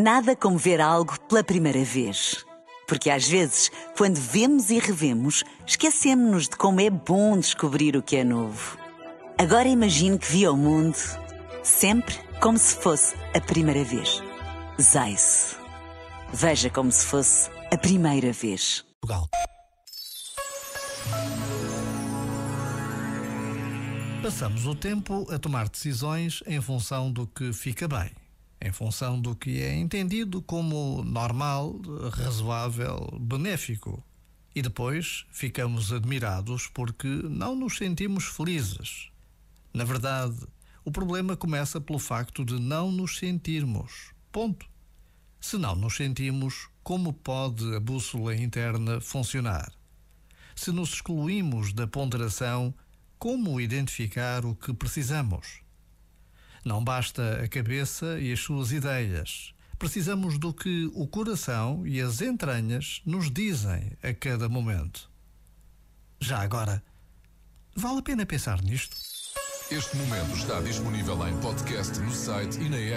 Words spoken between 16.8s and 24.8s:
se fosse a primeira vez. Portugal. Passamos o